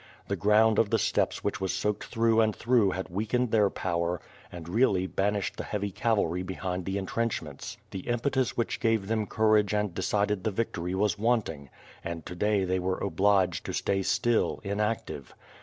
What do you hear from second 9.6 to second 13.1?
and decided the victory was wanting, and to day they were